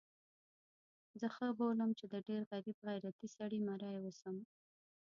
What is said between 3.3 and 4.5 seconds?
سړي مریی اوسم.